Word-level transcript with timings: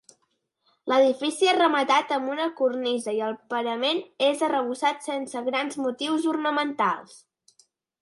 L'edifici 0.91 1.49
és 1.51 1.59
rematat 1.59 2.13
amb 2.15 2.31
una 2.37 2.47
cornisa 2.61 3.15
i 3.19 3.23
el 3.27 3.37
parament 3.55 4.03
és 4.31 4.43
arrebossat 4.51 5.09
sense 5.11 5.47
grans 5.53 5.81
motius 5.87 6.31
ornamentals. 6.37 7.19